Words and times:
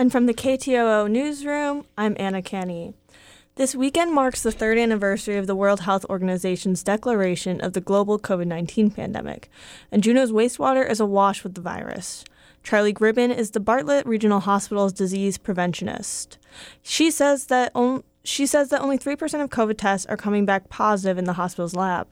And 0.00 0.12
from 0.12 0.26
the 0.26 0.32
KTOO 0.32 1.10
newsroom, 1.10 1.84
I'm 1.98 2.14
Anna 2.20 2.40
Canny. 2.40 2.94
This 3.56 3.74
weekend 3.74 4.12
marks 4.12 4.44
the 4.44 4.52
third 4.52 4.78
anniversary 4.78 5.36
of 5.36 5.48
the 5.48 5.56
World 5.56 5.80
Health 5.80 6.06
Organization's 6.08 6.84
declaration 6.84 7.60
of 7.60 7.72
the 7.72 7.80
global 7.80 8.16
COVID 8.16 8.46
19 8.46 8.92
pandemic, 8.92 9.50
and 9.90 10.00
Juneau's 10.00 10.30
wastewater 10.30 10.88
is 10.88 11.00
awash 11.00 11.42
with 11.42 11.54
the 11.54 11.60
virus. 11.60 12.24
Charlie 12.62 12.94
Gribben 12.94 13.36
is 13.36 13.50
the 13.50 13.58
Bartlett 13.58 14.06
Regional 14.06 14.38
Hospital's 14.38 14.92
disease 14.92 15.36
preventionist. 15.36 16.36
She 16.80 17.10
says 17.10 17.46
that 17.46 17.72
on, 17.74 18.04
she 18.28 18.44
says 18.44 18.68
that 18.68 18.82
only 18.82 18.98
3% 18.98 19.42
of 19.42 19.48
COVID 19.48 19.78
tests 19.78 20.06
are 20.06 20.16
coming 20.16 20.44
back 20.44 20.68
positive 20.68 21.16
in 21.16 21.24
the 21.24 21.32
hospital's 21.32 21.74
lab. 21.74 22.06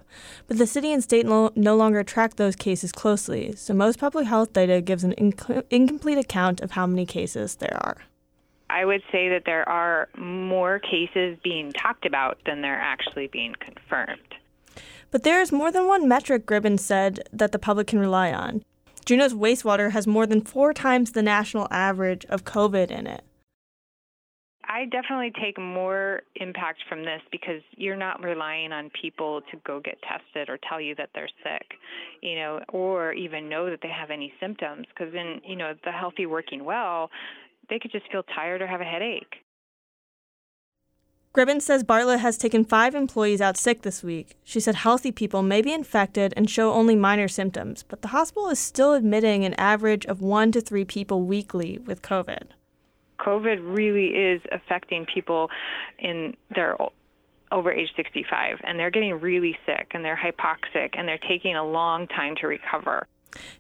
But 0.47 0.57
the 0.57 0.67
city 0.67 0.91
and 0.91 1.03
state 1.03 1.27
no, 1.27 1.51
no 1.55 1.77
longer 1.77 2.03
track 2.03 2.37
those 2.37 2.57
cases 2.57 2.91
closely, 2.91 3.55
so 3.55 3.75
most 3.75 3.99
public 3.99 4.27
health 4.27 4.55
data 4.55 4.81
gives 4.81 5.05
an 5.05 5.13
inc- 5.19 5.65
incomplete 5.69 6.17
account 6.17 6.63
of 6.63 6.71
how 6.71 6.87
many 6.87 7.05
cases 7.05 7.57
there 7.57 7.77
are. 7.83 7.99
I 8.71 8.87
would 8.87 9.03
say 9.13 9.29
that 9.29 9.43
there 9.45 9.69
are 9.69 10.09
more 10.17 10.79
cases 10.79 11.37
being 11.45 11.73
talked 11.73 12.07
about 12.07 12.39
than 12.47 12.63
they're 12.63 12.81
actually 12.81 13.27
being 13.27 13.55
confirmed. 13.61 14.35
But 15.11 15.23
there 15.23 15.43
is 15.43 15.53
more 15.53 15.71
than 15.71 15.87
one 15.87 16.09
metric, 16.09 16.47
Gribben 16.47 16.81
said, 16.81 17.29
that 17.31 17.53
the 17.53 17.59
public 17.59 17.89
can 17.89 17.99
rely 17.99 18.33
on. 18.33 18.65
Juneau's 19.05 19.35
wastewater 19.35 19.91
has 19.91 20.07
more 20.07 20.27
than 20.27 20.41
four 20.41 20.73
times 20.73 21.13
the 21.13 21.23
national 21.23 21.69
average 21.71 22.25
of 22.25 22.45
COVID 22.45 22.91
in 22.91 23.07
it. 23.07 23.23
I 24.77 24.85
definitely 24.85 25.33
take 25.43 25.59
more 25.59 26.21
impact 26.35 26.81
from 26.87 27.03
this 27.03 27.23
because 27.33 27.63
you're 27.79 27.97
not 27.97 28.23
relying 28.23 28.73
on 28.73 28.91
people 29.01 29.41
to 29.51 29.57
go 29.67 29.81
get 29.81 29.97
tested 30.03 30.51
or 30.51 30.59
tell 30.69 30.83
you 30.83 30.95
that 30.97 31.09
they're 31.15 31.31
sick, 31.43 31.79
you 32.21 32.35
know, 32.35 32.61
or 32.69 33.15
even 33.15 33.49
know 33.49 33.71
that 33.71 33.79
they 33.83 33.89
have 33.89 34.11
any 34.11 34.35
symptoms. 34.39 34.85
Because 34.91 35.15
in, 35.15 35.41
you 35.49 35.57
know, 35.57 35.73
the 35.87 35.93
healthy 35.93 36.27
working 36.27 36.63
well, 36.63 37.09
they 37.71 37.79
could 37.79 37.91
just 37.91 38.05
feel 38.13 38.23
tired 38.35 38.61
or 38.61 38.67
have 38.67 38.83
a 38.83 38.85
headache. 38.85 39.37
Gribben 41.35 41.63
says 41.63 41.83
Bartlett 41.83 42.21
has 42.21 42.37
taken 42.37 42.63
five 42.63 42.95
employees 42.95 43.41
out 43.41 43.57
sick 43.57 43.81
this 43.81 44.03
week. 44.03 44.37
She 44.45 44.61
said 44.61 44.75
healthy 44.75 45.11
people 45.11 45.43
may 45.43 45.63
be 45.63 45.73
infected 45.73 46.35
and 46.37 46.51
show 46.51 46.75
only 46.75 46.97
minor 46.97 47.29
symptoms, 47.29 47.83
but 47.83 48.03
the 48.03 48.09
hospital 48.09 48.51
is 48.51 48.59
still 48.59 48.93
admitting 48.93 49.47
an 49.47 49.55
average 49.55 50.05
of 50.05 50.21
one 50.21 50.53
to 50.53 50.61
three 50.61 50.85
people 50.85 51.23
weekly 51.23 51.79
with 51.79 52.03
COVID. 52.03 52.49
COVID 53.19 53.59
really 53.77 54.07
is 54.07 54.41
affecting 54.53 55.07
people 55.13 55.49
in 55.99 56.37
their 56.55 56.77
over 57.53 57.73
age 57.73 57.91
65, 57.97 58.59
and 58.65 58.79
they're 58.79 58.91
getting 58.91 59.15
really 59.21 59.57
sick 59.65 59.93
and 59.93 60.05
they're 60.05 60.17
hypoxic 60.17 60.91
and 60.99 61.07
they're 61.07 61.19
taking 61.29 61.55
a 61.55 61.65
long 61.65 62.07
time 62.09 62.35
to 62.41 62.47
recover. 62.47 63.07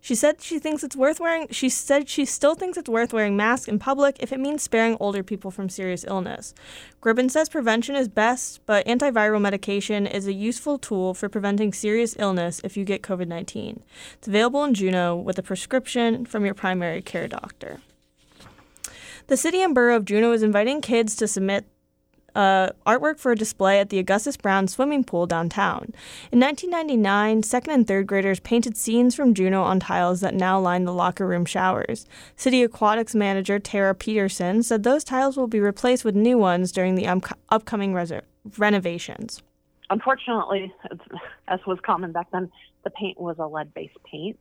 She 0.00 0.14
said 0.14 0.40
she 0.40 0.58
thinks 0.58 0.82
it's 0.82 0.96
worth 0.96 1.20
wearing. 1.20 1.48
She 1.50 1.68
said 1.68 2.08
she 2.08 2.24
still 2.24 2.54
thinks 2.54 2.78
it's 2.78 2.88
worth 2.88 3.12
wearing 3.12 3.36
masks 3.36 3.68
in 3.68 3.78
public 3.78 4.16
if 4.20 4.32
it 4.32 4.40
means 4.40 4.62
sparing 4.62 4.96
older 5.00 5.22
people 5.22 5.50
from 5.50 5.68
serious 5.68 6.04
illness. 6.08 6.54
Gribben 7.02 7.30
says 7.30 7.48
prevention 7.48 7.94
is 7.94 8.08
best, 8.08 8.64
but 8.64 8.86
antiviral 8.86 9.40
medication 9.40 10.06
is 10.06 10.26
a 10.26 10.32
useful 10.32 10.78
tool 10.78 11.12
for 11.12 11.28
preventing 11.28 11.72
serious 11.72 12.16
illness 12.18 12.60
if 12.64 12.76
you 12.76 12.84
get 12.84 13.02
COVID 13.02 13.28
19. 13.28 13.82
It's 14.14 14.28
available 14.28 14.64
in 14.64 14.74
Juneau 14.74 15.16
with 15.16 15.38
a 15.38 15.42
prescription 15.42 16.24
from 16.24 16.44
your 16.44 16.54
primary 16.54 17.02
care 17.02 17.28
doctor. 17.28 17.80
The 19.28 19.36
city 19.36 19.60
and 19.60 19.74
borough 19.74 19.96
of 19.96 20.04
Juneau 20.04 20.32
is 20.32 20.44
inviting 20.44 20.80
kids 20.80 21.16
to 21.16 21.26
submit 21.26 21.66
uh, 22.36 22.70
artwork 22.86 23.18
for 23.18 23.32
a 23.32 23.36
display 23.36 23.80
at 23.80 23.88
the 23.88 23.98
Augustus 23.98 24.36
Brown 24.36 24.68
swimming 24.68 25.02
pool 25.02 25.26
downtown. 25.26 25.92
In 26.30 26.38
1999, 26.38 27.42
second 27.42 27.72
and 27.72 27.88
third 27.88 28.06
graders 28.06 28.38
painted 28.38 28.76
scenes 28.76 29.16
from 29.16 29.34
Juneau 29.34 29.62
on 29.62 29.80
tiles 29.80 30.20
that 30.20 30.34
now 30.34 30.60
line 30.60 30.84
the 30.84 30.92
locker 30.92 31.26
room 31.26 31.44
showers. 31.44 32.06
City 32.36 32.62
Aquatics 32.62 33.14
manager 33.14 33.58
Tara 33.58 33.94
Peterson 33.94 34.62
said 34.62 34.82
those 34.82 35.02
tiles 35.02 35.36
will 35.36 35.48
be 35.48 35.60
replaced 35.60 36.04
with 36.04 36.14
new 36.14 36.38
ones 36.38 36.70
during 36.70 36.94
the 36.94 37.08
um- 37.08 37.22
upcoming 37.48 37.94
renovations. 38.58 39.42
Unfortunately, 39.88 40.72
as 41.48 41.60
was 41.66 41.78
common 41.84 42.12
back 42.12 42.30
then, 42.32 42.50
the 42.84 42.90
paint 42.90 43.18
was 43.18 43.36
a 43.38 43.46
lead 43.46 43.72
based 43.74 43.96
paint. 44.04 44.40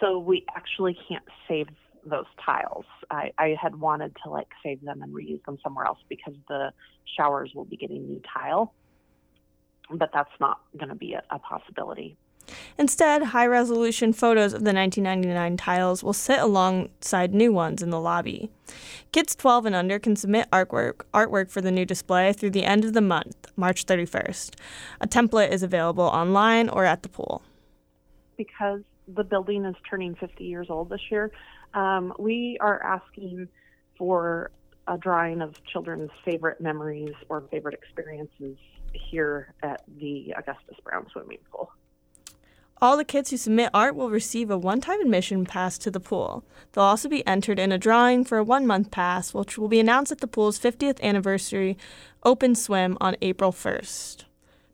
So 0.00 0.18
we 0.18 0.44
actually 0.54 0.98
can't 1.08 1.24
save 1.46 1.68
those 2.04 2.26
tiles. 2.44 2.84
I, 3.10 3.32
I 3.38 3.56
had 3.60 3.76
wanted 3.76 4.16
to 4.24 4.30
like 4.30 4.48
save 4.62 4.82
them 4.82 5.02
and 5.02 5.14
reuse 5.14 5.44
them 5.44 5.58
somewhere 5.62 5.86
else 5.86 5.98
because 6.08 6.34
the 6.48 6.72
showers 7.16 7.52
will 7.54 7.64
be 7.64 7.76
getting 7.76 8.06
new 8.06 8.20
tile, 8.32 8.72
but 9.90 10.10
that's 10.12 10.30
not 10.40 10.60
going 10.76 10.88
to 10.90 10.94
be 10.94 11.14
a, 11.14 11.22
a 11.30 11.38
possibility. 11.38 12.16
Instead, 12.78 13.22
high 13.22 13.46
resolution 13.46 14.12
photos 14.12 14.52
of 14.52 14.64
the 14.64 14.72
1999 14.72 15.56
tiles 15.56 16.02
will 16.02 16.12
sit 16.12 16.38
alongside 16.38 17.34
new 17.34 17.52
ones 17.52 17.82
in 17.82 17.90
the 17.90 18.00
lobby. 18.00 18.50
Kids 19.12 19.34
12 19.34 19.66
and 19.66 19.74
under 19.74 19.98
can 19.98 20.16
submit 20.16 20.50
artwork, 20.50 21.02
artwork 21.12 21.50
for 21.50 21.60
the 21.60 21.70
new 21.70 21.84
display 21.84 22.32
through 22.32 22.50
the 22.50 22.64
end 22.64 22.84
of 22.84 22.92
the 22.92 23.00
month, 23.00 23.50
March 23.56 23.86
31st. 23.86 24.54
A 25.00 25.06
template 25.06 25.50
is 25.50 25.62
available 25.62 26.04
online 26.04 26.68
or 26.68 26.84
at 26.84 27.02
the 27.02 27.08
pool. 27.08 27.42
Because 28.36 28.82
the 29.08 29.24
building 29.24 29.64
is 29.64 29.74
turning 29.88 30.14
50 30.14 30.44
years 30.44 30.68
old 30.70 30.90
this 30.90 31.00
year, 31.10 31.30
um, 31.74 32.12
we 32.18 32.56
are 32.60 32.82
asking 32.82 33.48
for 33.96 34.50
a 34.86 34.96
drawing 34.96 35.42
of 35.42 35.62
children's 35.64 36.10
favorite 36.24 36.60
memories 36.60 37.14
or 37.28 37.42
favorite 37.50 37.74
experiences 37.74 38.56
here 38.92 39.52
at 39.62 39.82
the 39.98 40.34
Augustus 40.36 40.76
Brown 40.82 41.06
swimming 41.12 41.38
pool. 41.50 41.70
All 42.80 42.96
the 42.96 43.04
kids 43.04 43.30
who 43.30 43.36
submit 43.36 43.70
art 43.74 43.96
will 43.96 44.08
receive 44.08 44.50
a 44.50 44.56
one 44.56 44.80
time 44.80 45.00
admission 45.00 45.44
pass 45.44 45.78
to 45.78 45.90
the 45.90 46.00
pool. 46.00 46.44
They'll 46.72 46.84
also 46.84 47.08
be 47.08 47.26
entered 47.26 47.58
in 47.58 47.72
a 47.72 47.78
drawing 47.78 48.24
for 48.24 48.38
a 48.38 48.44
one 48.44 48.66
month 48.66 48.90
pass, 48.92 49.34
which 49.34 49.58
will 49.58 49.68
be 49.68 49.80
announced 49.80 50.12
at 50.12 50.20
the 50.20 50.28
pool's 50.28 50.58
50th 50.58 51.00
anniversary 51.02 51.76
open 52.22 52.54
swim 52.54 52.96
on 53.00 53.16
April 53.20 53.50
1st. 53.50 54.24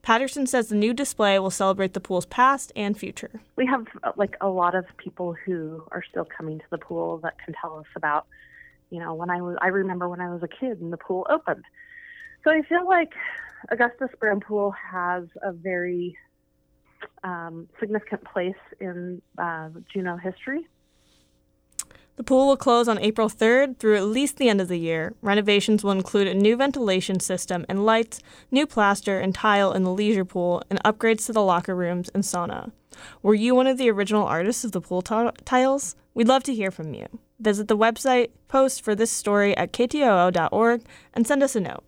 Patterson 0.04 0.46
says 0.46 0.68
the 0.68 0.74
new 0.74 0.92
display 0.92 1.38
will 1.38 1.50
celebrate 1.50 1.94
the 1.94 2.00
pool's 2.00 2.26
past 2.26 2.70
and 2.76 2.96
future. 2.96 3.40
We 3.56 3.64
have 3.64 3.86
uh, 4.02 4.12
like 4.16 4.36
a 4.42 4.48
lot 4.48 4.74
of 4.74 4.84
people 4.98 5.34
who 5.46 5.82
are 5.92 6.02
still 6.08 6.26
coming 6.26 6.58
to 6.58 6.64
the 6.70 6.76
pool 6.76 7.20
that 7.22 7.38
can 7.42 7.54
tell 7.58 7.78
us 7.78 7.86
about, 7.96 8.26
you 8.90 9.00
know, 9.00 9.14
when 9.14 9.30
I 9.30 9.40
was 9.40 9.56
I 9.62 9.68
remember 9.68 10.06
when 10.10 10.20
I 10.20 10.28
was 10.28 10.42
a 10.42 10.48
kid 10.48 10.82
and 10.82 10.92
the 10.92 10.98
pool 10.98 11.26
opened. 11.30 11.64
So 12.44 12.50
I 12.50 12.60
feel 12.68 12.86
like 12.86 13.14
Augustus 13.70 14.10
Brown 14.20 14.40
Pool 14.40 14.72
has 14.72 15.24
a 15.42 15.52
very 15.52 16.18
um, 17.22 17.66
significant 17.80 18.24
place 18.24 18.52
in 18.80 19.22
uh, 19.38 19.70
Juneau 19.90 20.18
history. 20.18 20.68
The 22.16 22.22
pool 22.22 22.46
will 22.46 22.56
close 22.56 22.86
on 22.86 23.00
April 23.00 23.28
3rd 23.28 23.78
through 23.78 23.96
at 23.96 24.04
least 24.04 24.36
the 24.36 24.48
end 24.48 24.60
of 24.60 24.68
the 24.68 24.78
year. 24.78 25.14
Renovations 25.20 25.82
will 25.82 25.90
include 25.90 26.28
a 26.28 26.34
new 26.34 26.56
ventilation 26.56 27.18
system 27.18 27.66
and 27.68 27.84
lights, 27.84 28.20
new 28.52 28.66
plaster 28.66 29.18
and 29.18 29.34
tile 29.34 29.72
in 29.72 29.82
the 29.82 29.90
leisure 29.90 30.24
pool, 30.24 30.62
and 30.70 30.82
upgrades 30.84 31.26
to 31.26 31.32
the 31.32 31.42
locker 31.42 31.74
rooms 31.74 32.10
and 32.14 32.22
sauna. 32.22 32.70
Were 33.22 33.34
you 33.34 33.56
one 33.56 33.66
of 33.66 33.78
the 33.78 33.90
original 33.90 34.24
artists 34.24 34.64
of 34.64 34.70
the 34.70 34.80
pool 34.80 35.02
t- 35.02 35.28
tiles? 35.44 35.96
We'd 36.14 36.28
love 36.28 36.44
to 36.44 36.54
hear 36.54 36.70
from 36.70 36.94
you. 36.94 37.06
Visit 37.40 37.66
the 37.66 37.76
website 37.76 38.30
post 38.46 38.82
for 38.82 38.94
this 38.94 39.10
story 39.10 39.56
at 39.56 39.72
ktoo.org 39.72 40.82
and 41.14 41.26
send 41.26 41.42
us 41.42 41.56
a 41.56 41.60
note. 41.60 41.82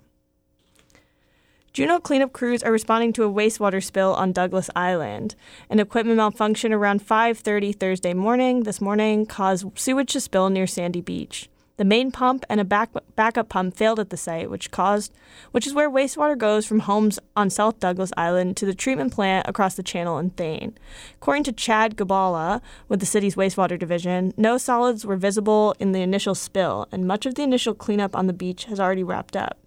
Juneau 1.76 2.00
cleanup 2.00 2.32
crews 2.32 2.62
are 2.62 2.72
responding 2.72 3.12
to 3.12 3.24
a 3.24 3.30
wastewater 3.30 3.84
spill 3.84 4.14
on 4.14 4.32
Douglas 4.32 4.70
Island. 4.74 5.34
An 5.68 5.78
equipment 5.78 6.16
malfunction 6.16 6.72
around 6.72 7.06
5:30 7.06 7.70
Thursday 7.74 8.14
morning 8.14 8.62
this 8.62 8.80
morning 8.80 9.26
caused 9.26 9.66
sewage 9.78 10.10
to 10.14 10.20
spill 10.22 10.48
near 10.48 10.66
Sandy 10.66 11.02
Beach. 11.02 11.50
The 11.76 11.84
main 11.84 12.10
pump 12.10 12.46
and 12.48 12.60
a 12.60 12.64
back, 12.64 12.92
backup 13.14 13.50
pump 13.50 13.76
failed 13.76 14.00
at 14.00 14.08
the 14.08 14.16
site, 14.16 14.48
which 14.48 14.70
caused, 14.70 15.12
which 15.50 15.66
is 15.66 15.74
where 15.74 15.90
wastewater 15.90 16.38
goes 16.38 16.64
from 16.64 16.78
homes 16.78 17.18
on 17.36 17.50
South 17.50 17.78
Douglas 17.78 18.10
Island 18.16 18.56
to 18.56 18.64
the 18.64 18.72
treatment 18.72 19.12
plant 19.12 19.46
across 19.46 19.74
the 19.74 19.82
channel 19.82 20.18
in 20.18 20.30
Thane. 20.30 20.78
According 21.16 21.44
to 21.44 21.52
Chad 21.52 21.94
Gabala 21.94 22.62
with 22.88 23.00
the 23.00 23.04
city's 23.04 23.36
wastewater 23.36 23.78
division, 23.78 24.32
no 24.38 24.56
solids 24.56 25.04
were 25.04 25.16
visible 25.16 25.74
in 25.78 25.92
the 25.92 26.00
initial 26.00 26.34
spill, 26.34 26.88
and 26.90 27.06
much 27.06 27.26
of 27.26 27.34
the 27.34 27.42
initial 27.42 27.74
cleanup 27.74 28.16
on 28.16 28.28
the 28.28 28.32
beach 28.32 28.64
has 28.64 28.80
already 28.80 29.04
wrapped 29.04 29.36
up. 29.36 29.58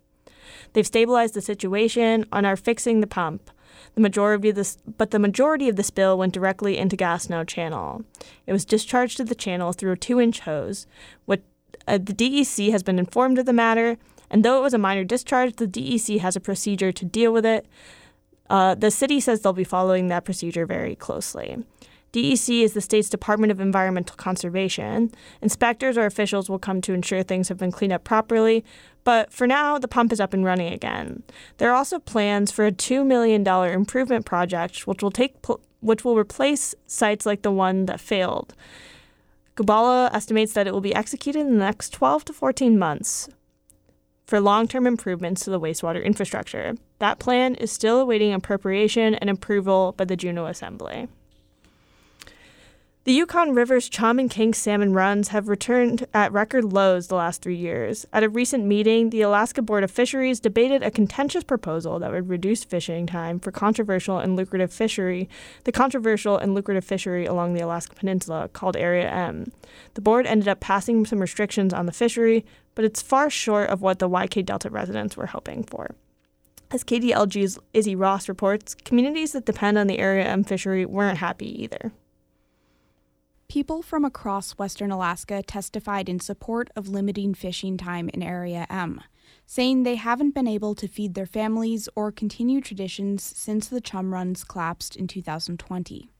They've 0.74 0.86
stabilized 0.86 1.34
the 1.34 1.42
situation 1.42 2.26
and 2.32 2.46
are 2.46 2.56
fixing 2.56 3.02
the 3.02 3.08
pump. 3.08 3.52
The 3.96 4.02
majority 4.02 4.50
of 4.50 4.56
this, 4.56 4.78
but 4.98 5.12
the 5.12 5.20
majority 5.20 5.70
of 5.70 5.76
the 5.76 5.84
spill 5.84 6.18
went 6.18 6.34
directly 6.34 6.78
into 6.78 6.98
Gastineau 6.98 7.48
Channel. 7.48 8.04
It 8.46 8.54
was 8.54 8.66
discharged 8.66 9.18
to 9.18 9.24
the 9.24 9.36
channel 9.36 9.74
through 9.74 9.94
a 9.94 9.98
two-inch 9.98 10.42
hose. 10.42 10.86
What 11.26 11.42
uh, 11.88 11.98
the 11.98 12.14
DEC 12.14 12.72
has 12.72 12.84
been 12.84 13.00
informed 13.00 13.40
of 13.40 13.46
the 13.46 13.54
matter, 13.54 13.98
and 14.30 14.44
though 14.44 14.60
it 14.60 14.64
was 14.64 14.74
a 14.74 14.78
minor 14.78 15.04
discharge, 15.04 15.56
the 15.56 15.68
DEC 15.68 16.20
has 16.20 16.36
a 16.36 16.42
procedure 16.42 16.92
to 16.92 17.06
deal 17.06 17.34
with 17.34 17.46
it. 17.46 17.66
Uh, 18.50 18.76
the 18.76 18.92
city 18.92 19.20
says 19.20 19.42
they'll 19.42 19.54
be 19.54 19.64
following 19.64 20.08
that 20.08 20.26
procedure 20.26 20.66
very 20.66 20.96
closely. 20.96 21.64
DEC 22.14 22.64
is 22.64 22.74
the 22.74 22.82
state's 22.82 23.10
Department 23.10 23.52
of 23.52 23.60
Environmental 23.60 24.16
Conservation. 24.16 25.12
Inspectors 25.42 25.98
or 25.98 26.06
officials 26.06 26.50
will 26.50 26.60
come 26.60 26.82
to 26.82 26.94
ensure 26.94 27.22
things 27.22 27.50
have 27.50 27.58
been 27.58 27.72
cleaned 27.72 27.94
up 27.94 28.04
properly, 28.04 28.66
but 29.04 29.32
for 29.32 29.46
now, 29.46 29.78
the 29.78 29.88
pump 29.88 30.12
is 30.12 30.20
up 30.20 30.34
and 30.34 30.44
running 30.44 30.74
again. 30.74 31.24
There 31.58 31.70
are 31.70 31.76
also 31.76 32.00
plans 32.00 32.52
for 32.52 32.66
a 32.66 32.72
$2 32.72 33.06
million 33.06 33.46
improvement 33.48 34.26
project, 34.26 34.88
which 34.88 35.02
will 35.02 35.12
take 35.12 35.42
pl- 35.42 35.62
which 35.82 36.04
will 36.04 36.18
replace 36.18 36.76
sites 36.88 37.26
like 37.26 37.42
the 37.42 37.52
one 37.52 37.86
that 37.86 38.02
failed. 38.02 38.54
Gubala 39.56 40.14
estimates 40.14 40.54
that 40.54 40.68
it 40.68 40.74
will 40.74 40.82
be 40.82 40.94
executed 40.94 41.40
in 41.40 41.54
the 41.54 41.66
next 41.66 41.92
12 41.92 42.26
to 42.26 42.34
14 42.34 42.78
months 42.78 43.30
for 44.26 44.40
long 44.40 44.68
term 44.68 44.86
improvements 44.86 45.44
to 45.44 45.50
the 45.50 45.60
wastewater 45.60 46.04
infrastructure. 46.04 46.76
That 47.00 47.20
plan 47.20 47.56
is 47.56 47.72
still 47.72 48.00
awaiting 48.00 48.34
appropriation 48.34 49.16
and 49.16 49.30
approval 49.30 49.94
by 49.98 50.06
the 50.06 50.16
Juneau 50.16 50.46
Assembly. 50.46 51.08
The 53.10 53.16
Yukon 53.16 53.56
River's 53.56 53.90
chum 53.90 54.20
and 54.20 54.30
king 54.30 54.54
salmon 54.54 54.94
runs 54.94 55.30
have 55.30 55.48
returned 55.48 56.06
at 56.14 56.32
record 56.32 56.66
lows 56.66 57.08
the 57.08 57.16
last 57.16 57.42
three 57.42 57.56
years. 57.56 58.06
At 58.14 58.24
a 58.24 58.30
recent 58.30 58.66
meeting, 58.66 59.10
the 59.10 59.24
Alaska 59.24 59.64
Board 59.64 59.84
of 59.84 59.90
Fisheries 59.90 60.40
debated 60.40 60.84
a 60.84 60.92
contentious 60.92 61.44
proposal 61.44 61.98
that 61.98 62.12
would 62.12 62.30
reduce 62.30 62.64
fishing 62.64 63.08
time 63.08 63.40
for 63.40 63.52
controversial 63.52 64.20
and 64.20 64.36
lucrative 64.36 64.72
fishery, 64.72 65.28
the 65.64 65.72
controversial 65.72 66.38
and 66.38 66.54
lucrative 66.54 66.86
fishery 66.86 67.26
along 67.26 67.56
the 67.56 67.62
Alaska 67.62 67.96
Peninsula 67.96 68.48
called 68.50 68.78
Area 68.78 69.10
M. 69.10 69.52
The 69.96 70.02
board 70.02 70.28
ended 70.28 70.48
up 70.48 70.60
passing 70.60 71.04
some 71.08 71.18
restrictions 71.18 71.74
on 71.74 71.88
the 71.88 71.92
fishery, 71.92 72.46
but 72.76 72.86
it's 72.86 73.02
far 73.02 73.32
short 73.32 73.72
of 73.72 73.82
what 73.82 73.98
the 73.98 74.08
YK 74.08 74.46
Delta 74.46 74.70
residents 74.70 75.18
were 75.18 75.26
hoping 75.26 75.64
for. 75.64 75.96
As 76.70 76.84
KDLG's 76.84 77.58
Izzy 77.74 77.96
Ross 77.96 78.30
reports, 78.30 78.76
communities 78.76 79.32
that 79.32 79.46
depend 79.46 79.80
on 79.80 79.88
the 79.88 79.98
Area 79.98 80.26
M 80.26 80.44
fishery 80.44 80.86
weren't 80.86 81.18
happy 81.18 81.64
either. 81.64 81.92
People 83.50 83.82
from 83.82 84.06
across 84.06 84.52
western 84.60 84.92
Alaska 84.92 85.42
testified 85.42 86.08
in 86.08 86.20
support 86.20 86.70
of 86.76 86.88
limiting 86.88 87.34
fishing 87.34 87.78
time 87.78 88.08
in 88.10 88.22
Area 88.22 88.68
M, 88.70 89.02
saying 89.48 89.82
they 89.82 89.96
haven't 89.96 90.36
been 90.36 90.48
able 90.48 90.76
to 90.76 90.88
feed 90.88 91.16
their 91.16 91.26
families 91.26 91.90
or 91.96 92.12
continue 92.12 92.62
traditions 92.62 93.24
since 93.24 93.68
the 93.68 93.82
chum 93.82 94.14
runs 94.14 94.44
collapsed 94.44 94.96
in 94.96 95.08
2020. 95.08 96.12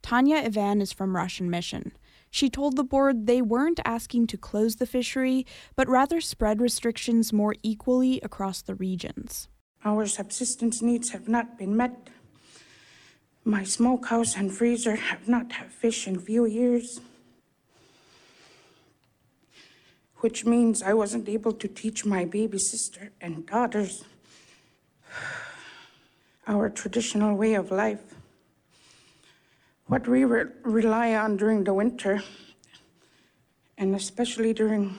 Tanya 0.00 0.36
Ivan 0.36 0.80
is 0.80 0.90
from 0.90 1.14
Russian 1.14 1.50
Mission. 1.50 1.92
She 2.30 2.48
told 2.48 2.76
the 2.76 2.82
board 2.82 3.26
they 3.26 3.42
weren't 3.42 3.80
asking 3.84 4.28
to 4.28 4.38
close 4.38 4.76
the 4.76 4.86
fishery, 4.86 5.44
but 5.76 5.86
rather 5.86 6.18
spread 6.22 6.62
restrictions 6.62 7.30
more 7.30 7.54
equally 7.62 8.22
across 8.22 8.62
the 8.62 8.74
regions. 8.74 9.48
Our 9.84 10.06
subsistence 10.06 10.80
needs 10.80 11.10
have 11.10 11.28
not 11.28 11.58
been 11.58 11.76
met 11.76 12.08
my 13.44 13.62
smokehouse 13.62 14.36
and 14.36 14.52
freezer 14.52 14.96
have 14.96 15.28
not 15.28 15.52
had 15.52 15.70
fish 15.70 16.06
in 16.06 16.18
few 16.18 16.46
years, 16.46 17.00
which 20.18 20.46
means 20.46 20.82
I 20.82 20.94
wasn't 20.94 21.28
able 21.28 21.52
to 21.52 21.68
teach 21.68 22.06
my 22.06 22.24
baby 22.24 22.58
sister 22.58 23.12
and 23.20 23.46
daughters 23.46 24.04
our 26.46 26.70
traditional 26.70 27.36
way 27.36 27.54
of 27.54 27.70
life. 27.70 28.14
What 29.86 30.08
we 30.08 30.24
re- 30.24 30.46
rely 30.62 31.14
on 31.14 31.36
during 31.36 31.64
the 31.64 31.74
winter, 31.74 32.22
and 33.76 33.94
especially 33.94 34.54
during 34.54 34.98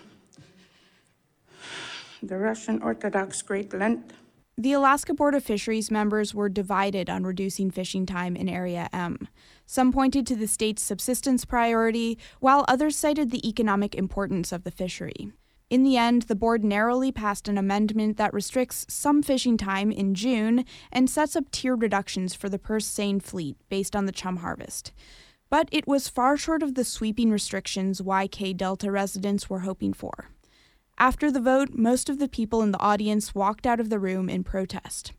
the 2.21 2.37
Russian 2.37 2.81
Orthodox 2.83 3.41
Great 3.41 3.73
Lent 3.73 4.13
the 4.57 4.71
Alaska 4.71 5.13
Board 5.13 5.35
of 5.35 5.43
Fisheries 5.43 5.91
members 5.91 6.33
were 6.33 6.47
divided 6.47 7.09
on 7.09 7.25
reducing 7.25 7.69
fishing 7.69 8.05
time 8.05 8.37
in 8.37 8.47
Area 8.47 8.89
M. 8.93 9.27
Some 9.65 9.91
pointed 9.91 10.25
to 10.27 10.35
the 10.35 10.47
state's 10.47 10.81
subsistence 10.81 11.43
priority, 11.43 12.17
while 12.39 12.63
others 12.67 12.95
cited 12.95 13.31
the 13.31 13.45
economic 13.47 13.93
importance 13.95 14.53
of 14.53 14.63
the 14.63 14.71
fishery. 14.71 15.33
In 15.69 15.83
the 15.83 15.97
end, 15.97 16.23
the 16.23 16.35
board 16.35 16.63
narrowly 16.63 17.11
passed 17.11 17.49
an 17.49 17.57
amendment 17.57 18.15
that 18.15 18.33
restricts 18.33 18.85
some 18.87 19.21
fishing 19.21 19.57
time 19.57 19.91
in 19.91 20.15
June 20.15 20.63
and 20.89 21.09
sets 21.09 21.35
up 21.35 21.51
tiered 21.51 21.81
reductions 21.81 22.33
for 22.33 22.47
the 22.47 22.59
purse 22.59 22.85
seine 22.85 23.19
fleet 23.19 23.57
based 23.67 23.93
on 23.93 24.05
the 24.05 24.13
chum 24.13 24.37
harvest. 24.37 24.93
But 25.49 25.67
it 25.71 25.85
was 25.85 26.07
far 26.07 26.37
short 26.37 26.63
of 26.63 26.75
the 26.75 26.85
sweeping 26.85 27.29
restrictions 27.29 27.99
YK 27.99 28.55
Delta 28.55 28.89
residents 28.89 29.49
were 29.49 29.59
hoping 29.59 29.91
for. 29.91 30.29
After 30.97 31.29
the 31.29 31.41
vote, 31.41 31.71
most 31.73 32.09
of 32.09 32.19
the 32.19 32.29
people 32.29 32.61
in 32.61 32.71
the 32.71 32.79
audience 32.79 33.35
walked 33.35 33.67
out 33.67 33.81
of 33.81 33.89
the 33.89 33.99
room 33.99 34.29
in 34.29 34.45
protest. 34.45 35.11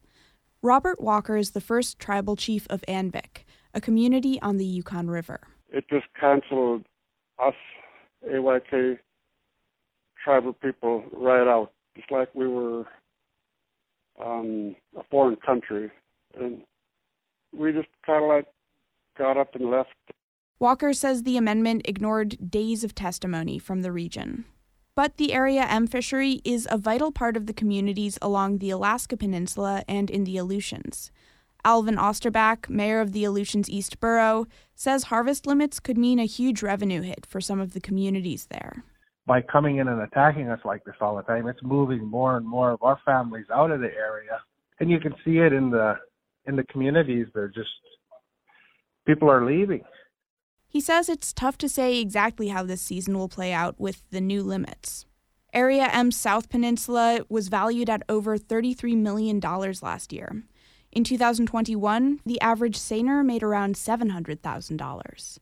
Robert 0.62 1.02
Walker 1.02 1.36
is 1.36 1.50
the 1.50 1.60
first 1.60 1.98
tribal 1.98 2.34
chief 2.34 2.66
of 2.70 2.82
Anvik, 2.88 3.44
a 3.74 3.80
community 3.80 4.40
on 4.40 4.56
the 4.56 4.64
Yukon 4.64 5.08
River. 5.08 5.40
It 5.68 5.84
just 5.90 6.06
canceled 6.18 6.86
us, 7.38 7.54
AYK 8.26 8.98
tribal 10.24 10.54
people, 10.54 11.04
right 11.12 11.46
out. 11.46 11.72
Just 11.94 12.10
like 12.10 12.34
we 12.34 12.48
were 12.48 12.86
um, 14.24 14.74
a 14.98 15.04
foreign 15.10 15.36
country. 15.36 15.90
And 16.40 16.62
we 17.52 17.72
just 17.72 17.88
kind 18.04 18.24
of 18.24 18.28
like 18.30 18.46
got 19.18 19.36
up 19.36 19.54
and 19.54 19.70
left. 19.70 19.90
Walker 20.58 20.94
says 20.94 21.22
the 21.22 21.36
amendment 21.36 21.82
ignored 21.84 22.50
days 22.50 22.82
of 22.82 22.94
testimony 22.94 23.58
from 23.58 23.82
the 23.82 23.92
region. 23.92 24.46
But 24.96 25.18
the 25.18 25.34
Area 25.34 25.60
M 25.68 25.86
fishery 25.86 26.40
is 26.42 26.66
a 26.70 26.78
vital 26.78 27.12
part 27.12 27.36
of 27.36 27.44
the 27.44 27.52
communities 27.52 28.18
along 28.22 28.58
the 28.58 28.70
Alaska 28.70 29.14
Peninsula 29.14 29.84
and 29.86 30.08
in 30.10 30.24
the 30.24 30.38
Aleutians. 30.38 31.12
Alvin 31.66 31.96
Osterback, 31.96 32.70
mayor 32.70 33.02
of 33.02 33.12
the 33.12 33.24
Aleutians 33.24 33.68
East 33.68 34.00
Borough, 34.00 34.46
says 34.74 35.04
harvest 35.04 35.46
limits 35.46 35.80
could 35.80 35.98
mean 35.98 36.18
a 36.18 36.24
huge 36.24 36.62
revenue 36.62 37.02
hit 37.02 37.26
for 37.26 37.42
some 37.42 37.60
of 37.60 37.74
the 37.74 37.80
communities 37.80 38.46
there. 38.46 38.84
By 39.26 39.42
coming 39.42 39.76
in 39.76 39.88
and 39.88 40.00
attacking 40.00 40.48
us 40.48 40.60
like 40.64 40.82
this 40.84 40.94
all 41.02 41.16
the 41.16 41.24
time, 41.24 41.46
it's 41.46 41.62
moving 41.62 42.02
more 42.06 42.38
and 42.38 42.46
more 42.46 42.70
of 42.70 42.82
our 42.82 42.98
families 43.04 43.46
out 43.52 43.70
of 43.70 43.80
the 43.80 43.92
area. 43.92 44.40
And 44.80 44.88
you 44.90 44.98
can 44.98 45.14
see 45.26 45.38
it 45.38 45.52
in 45.52 45.68
the 45.70 45.96
in 46.46 46.56
the 46.56 46.64
communities. 46.64 47.26
They're 47.34 47.48
just 47.48 47.68
people 49.06 49.30
are 49.30 49.44
leaving. 49.44 49.84
He 50.76 50.80
says 50.82 51.08
it's 51.08 51.32
tough 51.32 51.56
to 51.58 51.70
say 51.70 51.98
exactly 51.98 52.48
how 52.48 52.62
this 52.62 52.82
season 52.82 53.16
will 53.16 53.30
play 53.30 53.50
out 53.50 53.80
with 53.80 54.02
the 54.10 54.20
new 54.20 54.42
limits. 54.42 55.06
Area 55.54 55.88
M's 55.90 56.16
South 56.16 56.50
Peninsula 56.50 57.20
was 57.30 57.48
valued 57.48 57.88
at 57.88 58.02
over 58.10 58.36
$33 58.36 58.94
million 58.94 59.40
last 59.40 60.12
year. 60.12 60.42
In 60.92 61.02
2021, 61.02 62.20
the 62.26 62.38
average 62.42 62.76
seiner 62.76 63.24
made 63.24 63.42
around 63.42 63.76
$700,000. 63.76 65.38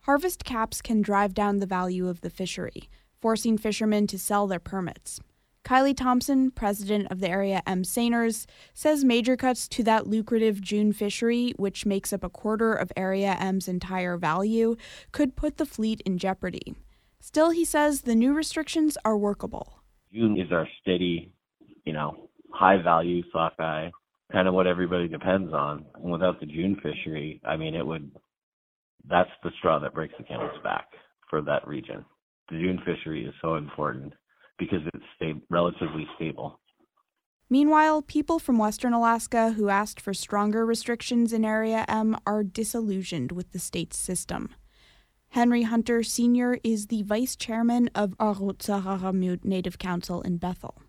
Harvest 0.00 0.44
caps 0.46 0.80
can 0.80 1.02
drive 1.02 1.34
down 1.34 1.58
the 1.58 1.66
value 1.66 2.08
of 2.08 2.22
the 2.22 2.30
fishery, 2.30 2.88
forcing 3.20 3.58
fishermen 3.58 4.06
to 4.06 4.18
sell 4.18 4.46
their 4.46 4.58
permits. 4.58 5.20
Kylie 5.64 5.96
Thompson, 5.96 6.50
president 6.50 7.10
of 7.10 7.20
the 7.20 7.28
Area 7.28 7.62
M 7.66 7.84
Seiners, 7.84 8.44
says 8.74 9.02
major 9.02 9.34
cuts 9.34 9.66
to 9.68 9.82
that 9.84 10.06
lucrative 10.06 10.60
June 10.60 10.92
fishery, 10.92 11.54
which 11.56 11.86
makes 11.86 12.12
up 12.12 12.22
a 12.22 12.28
quarter 12.28 12.74
of 12.74 12.92
Area 12.98 13.34
M's 13.40 13.66
entire 13.66 14.18
value, 14.18 14.76
could 15.10 15.36
put 15.36 15.56
the 15.56 15.64
fleet 15.64 16.02
in 16.02 16.18
jeopardy. 16.18 16.74
Still, 17.18 17.48
he 17.48 17.64
says 17.64 18.02
the 18.02 18.14
new 18.14 18.34
restrictions 18.34 18.98
are 19.06 19.16
workable. 19.16 19.80
June 20.12 20.38
is 20.38 20.52
our 20.52 20.68
steady, 20.82 21.32
you 21.86 21.94
know, 21.94 22.28
high 22.52 22.82
value 22.82 23.22
sockeye, 23.32 23.88
kind 24.30 24.46
of 24.46 24.52
what 24.52 24.66
everybody 24.66 25.08
depends 25.08 25.54
on. 25.54 25.86
And 25.94 26.12
without 26.12 26.40
the 26.40 26.46
June 26.46 26.76
fishery, 26.82 27.40
I 27.42 27.56
mean, 27.56 27.74
it 27.74 27.86
would, 27.86 28.10
that's 29.08 29.30
the 29.42 29.50
straw 29.58 29.78
that 29.78 29.94
breaks 29.94 30.14
the 30.18 30.24
camel's 30.24 30.62
back 30.62 30.88
for 31.30 31.40
that 31.40 31.66
region. 31.66 32.04
The 32.50 32.58
June 32.58 32.82
fishery 32.84 33.24
is 33.24 33.32
so 33.40 33.54
important 33.54 34.12
because 34.58 34.80
it's 34.92 35.04
sta- 35.16 35.40
relatively 35.50 36.06
stable. 36.16 36.60
Meanwhile, 37.50 38.02
people 38.02 38.38
from 38.38 38.58
Western 38.58 38.92
Alaska 38.92 39.52
who 39.52 39.68
asked 39.68 40.00
for 40.00 40.14
stronger 40.14 40.64
restrictions 40.64 41.32
in 41.32 41.44
Area 41.44 41.84
M 41.88 42.16
are 42.26 42.42
disillusioned 42.42 43.32
with 43.32 43.52
the 43.52 43.58
state's 43.58 43.98
system. 43.98 44.50
Henry 45.28 45.62
Hunter 45.62 46.02
Sr. 46.02 46.58
is 46.62 46.86
the 46.86 47.02
vice 47.02 47.36
chairman 47.36 47.90
of 47.94 48.16
Orutsararmiut 48.18 49.44
Native 49.44 49.78
Council 49.78 50.22
in 50.22 50.38
Bethel. 50.38 50.80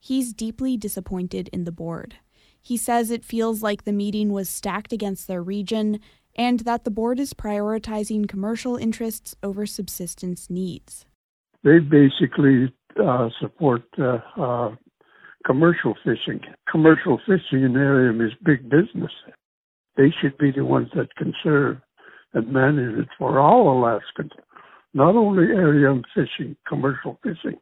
He's 0.00 0.32
deeply 0.32 0.76
disappointed 0.76 1.48
in 1.52 1.64
the 1.64 1.72
board. 1.72 2.16
He 2.60 2.76
says 2.76 3.10
it 3.10 3.24
feels 3.24 3.62
like 3.62 3.84
the 3.84 3.92
meeting 3.92 4.32
was 4.32 4.48
stacked 4.48 4.92
against 4.92 5.28
their 5.28 5.42
region 5.42 6.00
and 6.34 6.60
that 6.60 6.84
the 6.84 6.90
board 6.90 7.20
is 7.20 7.32
prioritizing 7.34 8.28
commercial 8.28 8.76
interests 8.76 9.34
over 9.42 9.66
subsistence 9.66 10.50
needs. 10.50 11.04
They 11.64 11.78
basically 11.78 12.72
uh, 13.00 13.28
support 13.40 13.82
uh, 13.98 14.18
uh, 14.40 14.70
commercial 15.44 15.94
fishing. 16.04 16.40
Commercial 16.70 17.18
fishing 17.26 17.64
in 17.64 17.76
area 17.76 18.12
is 18.26 18.32
big 18.44 18.68
business. 18.68 19.12
They 19.96 20.12
should 20.20 20.38
be 20.38 20.50
the 20.50 20.64
ones 20.64 20.88
that 20.94 21.14
conserve 21.16 21.78
and 22.34 22.52
manage 22.52 22.98
it 22.98 23.08
for 23.18 23.38
all 23.38 23.78
Alaskans, 23.78 24.32
not 24.94 25.14
only 25.16 25.44
area 25.44 25.94
fishing, 26.14 26.56
commercial 26.66 27.18
fishing, 27.22 27.58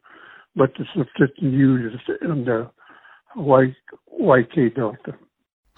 but 0.55 0.71
the 0.77 0.85
subsistence 0.95 1.35
users 1.39 1.99
in 2.21 2.45
the 2.45 2.69
YK 3.37 4.75
Delta. 4.75 5.17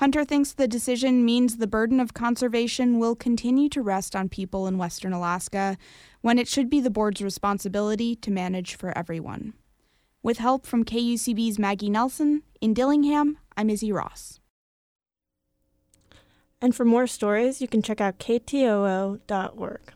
Hunter 0.03 0.25
thinks 0.25 0.51
the 0.51 0.67
decision 0.67 1.24
means 1.24 1.55
the 1.55 1.65
burden 1.65 2.01
of 2.01 2.13
conservation 2.13 3.00
will 3.00 3.15
continue 3.15 3.69
to 3.69 3.81
rest 3.81 4.17
on 4.17 4.27
people 4.27 4.67
in 4.67 4.77
Western 4.77 5.13
Alaska 5.13 5.77
when 6.19 6.38
it 6.38 6.45
should 6.45 6.69
be 6.69 6.81
the 6.81 6.89
board's 6.89 7.22
responsibility 7.22 8.13
to 8.17 8.29
manage 8.29 8.75
for 8.75 8.91
everyone. 8.98 9.53
With 10.22 10.39
help 10.39 10.65
from 10.65 10.83
KUCB's 10.83 11.57
Maggie 11.57 11.89
Nelson, 11.89 12.43
in 12.60 12.74
Dillingham, 12.74 13.38
I'm 13.55 13.69
Izzy 13.69 13.93
Ross. 13.93 14.41
And 16.62 16.75
for 16.75 16.83
more 16.83 17.07
stories, 17.07 17.62
you 17.62 17.69
can 17.69 17.81
check 17.81 18.01
out 18.01 18.19
ktoo.org. 18.19 19.93